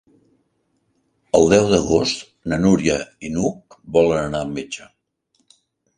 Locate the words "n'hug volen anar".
3.35-4.45